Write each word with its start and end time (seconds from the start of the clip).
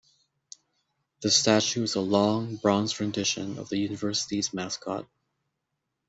The 1.21 1.29
statue 1.29 1.83
is 1.83 1.93
a 1.93 2.01
long, 2.01 2.55
bronze 2.55 2.99
rendition 2.99 3.59
of 3.59 3.69
the 3.69 3.77
University's 3.77 4.51
mascot. 4.51 5.07